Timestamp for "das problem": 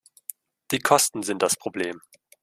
1.43-2.01